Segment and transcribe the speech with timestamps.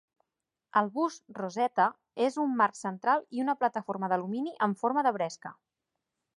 [0.79, 1.85] El bus "Rosetta"
[2.29, 5.57] és un marc central i una plataforma d'alumini amb forma de bresca.